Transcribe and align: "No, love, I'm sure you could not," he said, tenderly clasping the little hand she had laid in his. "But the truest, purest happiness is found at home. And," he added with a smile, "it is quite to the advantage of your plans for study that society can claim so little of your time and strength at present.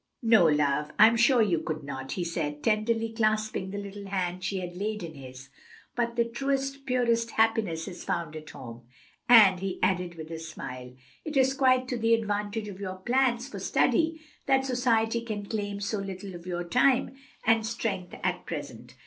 "No, 0.23 0.47
love, 0.47 0.91
I'm 0.97 1.15
sure 1.15 1.43
you 1.43 1.59
could 1.59 1.83
not," 1.83 2.13
he 2.13 2.23
said, 2.23 2.63
tenderly 2.63 3.13
clasping 3.13 3.69
the 3.69 3.77
little 3.77 4.07
hand 4.07 4.43
she 4.43 4.57
had 4.59 4.75
laid 4.75 5.03
in 5.03 5.13
his. 5.13 5.49
"But 5.95 6.15
the 6.15 6.25
truest, 6.25 6.87
purest 6.87 7.29
happiness 7.29 7.87
is 7.87 8.03
found 8.03 8.35
at 8.35 8.49
home. 8.49 8.87
And," 9.29 9.59
he 9.59 9.77
added 9.83 10.15
with 10.15 10.31
a 10.31 10.39
smile, 10.39 10.95
"it 11.23 11.37
is 11.37 11.53
quite 11.53 11.87
to 11.89 11.99
the 11.99 12.15
advantage 12.15 12.67
of 12.67 12.79
your 12.79 12.95
plans 12.95 13.47
for 13.47 13.59
study 13.59 14.19
that 14.47 14.65
society 14.65 15.21
can 15.21 15.45
claim 15.45 15.79
so 15.79 15.99
little 15.99 16.33
of 16.33 16.47
your 16.47 16.63
time 16.63 17.15
and 17.45 17.63
strength 17.63 18.15
at 18.23 18.47
present. 18.47 18.95